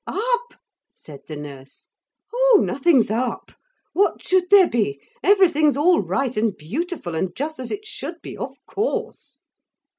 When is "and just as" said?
7.13-7.69